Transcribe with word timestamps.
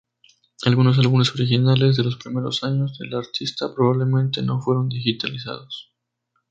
Algunos 0.65 0.97
álbumes 0.97 1.29
originales 1.35 1.95
de 1.95 2.03
los 2.03 2.15
primeros 2.15 2.63
años 2.63 2.97
de 2.97 3.05
la 3.07 3.19
artista, 3.19 3.71
probablemente 3.75 4.41
no 4.41 4.59
fueron 4.59 4.89
digitalizados. 4.89 5.93